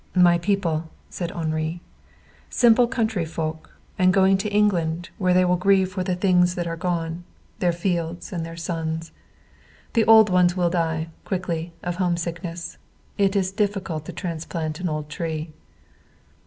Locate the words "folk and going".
3.23-4.35